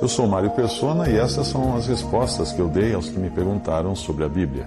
[0.00, 3.28] Eu sou Mário Persona e essas são as respostas que eu dei aos que me
[3.28, 4.64] perguntaram sobre a Bíblia.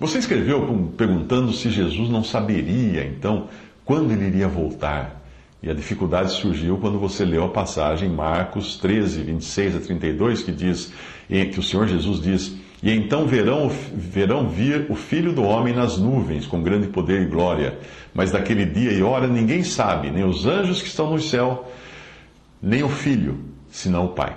[0.00, 3.46] Você escreveu perguntando se Jesus não saberia, então,
[3.84, 5.22] quando ele iria voltar.
[5.62, 10.50] E a dificuldade surgiu quando você leu a passagem Marcos 13, 26 a 32, que
[10.50, 10.92] diz
[11.28, 15.98] que o Senhor Jesus diz: E então verão, verão vir o Filho do Homem nas
[15.98, 17.78] nuvens, com grande poder e glória.
[18.12, 21.70] Mas daquele dia e hora ninguém sabe, nem os anjos que estão no céu,
[22.60, 24.36] nem o Filho, senão o Pai.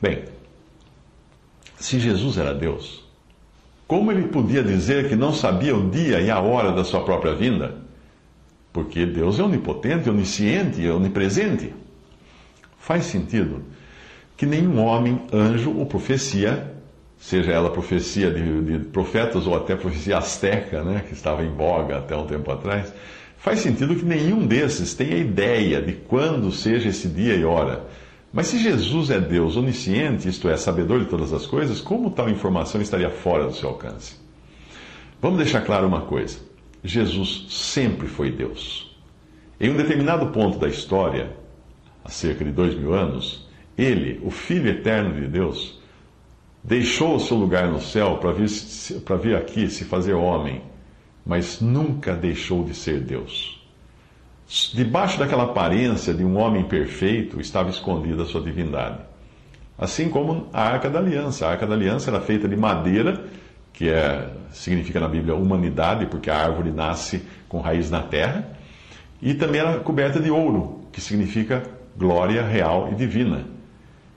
[0.00, 0.24] Bem,
[1.78, 3.04] se Jesus era Deus,
[3.86, 7.34] como ele podia dizer que não sabia o dia e a hora da sua própria
[7.34, 7.76] vinda?
[8.72, 11.74] Porque Deus é onipotente, onisciente onipresente.
[12.78, 13.62] Faz sentido
[14.38, 16.74] que nenhum homem, anjo ou profecia,
[17.18, 21.98] seja ela profecia de, de profetas ou até profecia asteca, né, que estava em voga
[21.98, 22.92] até um tempo atrás,
[23.36, 27.84] faz sentido que nenhum desses tenha ideia de quando seja esse dia e hora
[28.34, 32.28] mas se Jesus é Deus onisciente, isto é, sabedor de todas as coisas, como tal
[32.28, 34.16] informação estaria fora do seu alcance?
[35.22, 36.40] Vamos deixar claro uma coisa:
[36.82, 38.92] Jesus sempre foi Deus.
[39.60, 41.30] Em um determinado ponto da história,
[42.04, 45.80] há cerca de dois mil anos, ele, o Filho eterno de Deus,
[46.64, 48.48] deixou o seu lugar no céu para vir,
[49.22, 50.60] vir aqui se fazer homem,
[51.24, 53.63] mas nunca deixou de ser Deus.
[54.46, 58.98] Debaixo daquela aparência de um homem perfeito estava escondida a sua divindade.
[59.78, 61.46] Assim como a Arca da Aliança.
[61.46, 63.24] A Arca da Aliança era feita de madeira,
[63.72, 68.46] que é, significa na Bíblia humanidade, porque a árvore nasce com raiz na terra,
[69.20, 71.62] e também era coberta de ouro, que significa
[71.96, 73.46] glória real e divina.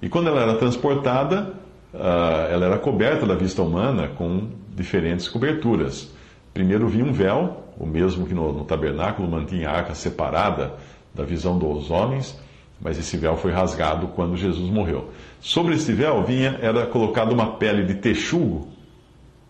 [0.01, 1.53] E quando ela era transportada,
[1.93, 6.13] ah, ela era coberta da vista humana com diferentes coberturas.
[6.53, 10.73] Primeiro vinha um véu, o mesmo que no, no tabernáculo mantinha a arca separada
[11.13, 12.37] da visão dos homens,
[12.81, 15.09] mas esse véu foi rasgado quando Jesus morreu.
[15.39, 18.67] Sobre esse véu vinha era colocada uma pele de texugo,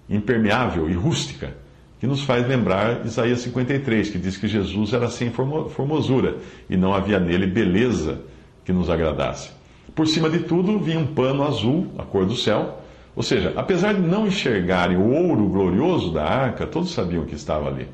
[0.10, 1.56] impermeável e rústica,
[2.00, 6.38] que nos faz lembrar Isaías 53, que diz que Jesus era sem formosura
[6.70, 8.22] e não havia nele beleza
[8.64, 9.50] que nos agradasse.
[9.96, 12.82] Por cima de tudo vinha um pano azul, a cor do céu,
[13.16, 17.68] ou seja, apesar de não enxergarem o ouro glorioso da arca, todos sabiam que estava
[17.68, 17.88] ali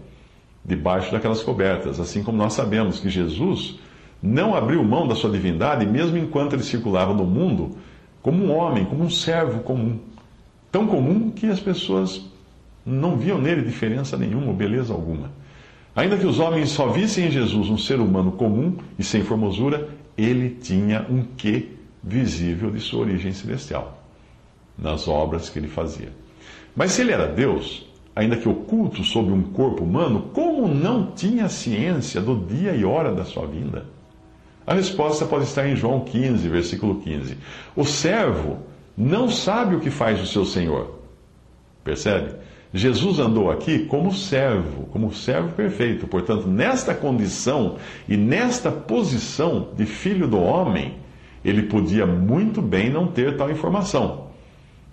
[0.65, 3.79] debaixo daquelas cobertas, assim como nós sabemos que Jesus
[4.21, 7.77] não abriu mão da sua divindade, mesmo enquanto ele circulava no mundo,
[8.21, 9.99] como um homem, como um servo comum.
[10.71, 12.25] Tão comum que as pessoas
[12.85, 15.31] não viam nele diferença nenhuma ou beleza alguma.
[15.95, 19.89] Ainda que os homens só vissem em Jesus um ser humano comum e sem formosura,
[20.17, 21.69] ele tinha um quê
[22.01, 24.03] visível de sua origem celestial,
[24.77, 26.09] nas obras que ele fazia.
[26.75, 27.85] Mas se ele era Deus,
[28.15, 33.13] ainda que oculto sob um corpo humano, como não tinha ciência do dia e hora
[33.13, 33.85] da sua vinda?
[34.65, 37.37] A resposta pode estar em João 15, versículo 15.
[37.75, 38.59] O servo
[38.97, 40.99] não sabe o que faz o seu senhor.
[41.83, 42.35] Percebe?
[42.73, 46.07] Jesus andou aqui como servo, como servo perfeito.
[46.07, 47.75] Portanto, nesta condição
[48.07, 50.95] e nesta posição de filho do homem,
[51.45, 54.27] ele podia muito bem não ter tal informação.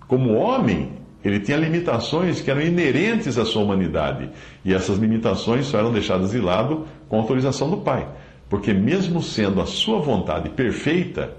[0.06, 0.90] Como homem,
[1.24, 4.30] ele tinha limitações que eram inerentes à sua humanidade.
[4.64, 8.08] E essas limitações só eram deixadas de lado com autorização do Pai.
[8.48, 11.36] Porque, mesmo sendo a sua vontade perfeita,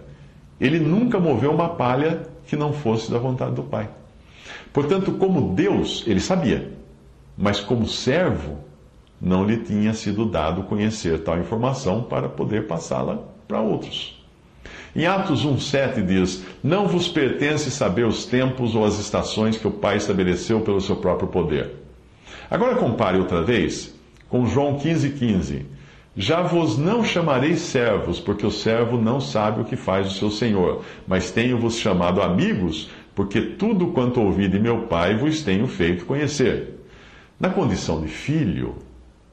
[0.59, 3.89] ele nunca moveu uma palha que não fosse da vontade do Pai.
[4.71, 6.71] Portanto, como Deus, ele sabia.
[7.35, 8.59] Mas, como servo,
[9.19, 14.20] não lhe tinha sido dado conhecer tal informação para poder passá-la para outros.
[14.95, 19.71] Em Atos 1,7 diz: Não vos pertence saber os tempos ou as estações que o
[19.71, 21.75] Pai estabeleceu pelo seu próprio poder.
[22.49, 23.95] Agora compare outra vez
[24.27, 25.17] com João 15,15.
[25.17, 25.65] 15.
[26.15, 30.29] Já vos não chamarei servos, porque o servo não sabe o que faz o seu
[30.29, 36.05] senhor, mas tenho-vos chamado amigos, porque tudo quanto ouvi de meu Pai vos tenho feito
[36.05, 36.81] conhecer.
[37.39, 38.75] Na condição de filho,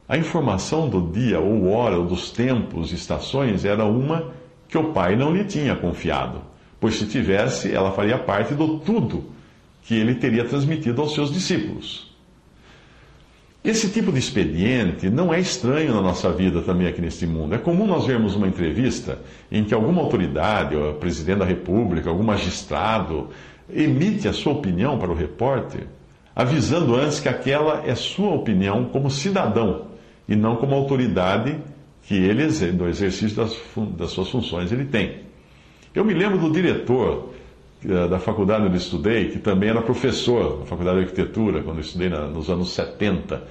[0.08, 4.32] a informação do dia ou hora, ou dos tempos e estações era uma
[4.68, 6.42] que o pai não lhe tinha confiado,
[6.78, 9.24] pois se tivesse, ela faria parte do tudo
[9.82, 12.08] que ele teria transmitido aos seus discípulos.
[13.64, 17.54] Esse tipo de expediente não é estranho na nossa vida também aqui neste mundo.
[17.54, 19.18] É comum nós vermos uma entrevista
[19.50, 23.30] em que alguma autoridade, o presidente da República, algum magistrado,
[23.68, 25.86] emite a sua opinião para o repórter,
[26.36, 29.88] avisando antes que aquela é sua opinião como cidadão
[30.28, 31.56] e não como autoridade
[32.04, 33.56] que ele, no exercício das,
[33.96, 35.20] das suas funções, ele tem.
[35.94, 37.30] Eu me lembro do diretor
[37.84, 41.82] eh, da faculdade onde estudei, que também era professor da faculdade de arquitetura, quando eu
[41.82, 43.42] estudei na, nos anos 70.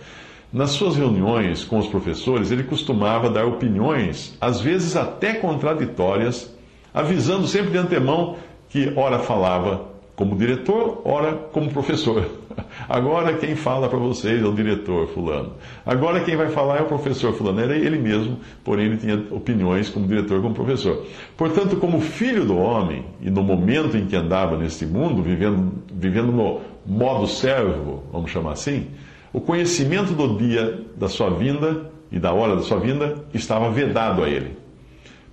[0.51, 6.55] Nas suas reuniões com os professores, ele costumava dar opiniões, às vezes até contraditórias,
[6.93, 8.37] avisando sempre de antemão
[8.69, 12.27] que, ora, falava como diretor, ora como professor.
[12.89, 15.53] Agora quem fala para vocês é o diretor fulano.
[15.85, 17.59] Agora quem vai falar é o professor fulano.
[17.61, 21.05] Era ele mesmo, porém ele tinha opiniões como diretor, como professor.
[21.37, 26.31] Portanto, como filho do homem, e no momento em que andava neste mundo, vivendo, vivendo
[26.31, 28.87] no modo servo, vamos chamar assim,
[29.31, 34.23] o conhecimento do dia da sua vinda e da hora da sua vinda estava vedado
[34.23, 34.57] a ele.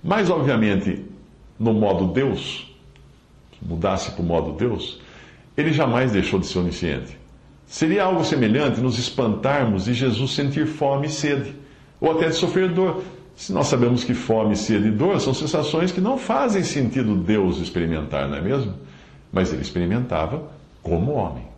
[0.03, 1.03] Mas, obviamente,
[1.59, 2.74] no modo Deus,
[3.61, 4.99] mudasse para o modo Deus,
[5.57, 7.17] ele jamais deixou de ser onisciente.
[7.65, 11.55] Seria algo semelhante nos espantarmos de Jesus sentir fome e sede,
[11.99, 13.03] ou até de sofrer dor.
[13.35, 17.57] Se nós sabemos que fome, sede e dor são sensações que não fazem sentido Deus
[17.57, 18.73] experimentar, não é mesmo?
[19.31, 20.43] Mas ele experimentava
[20.81, 21.54] como homem.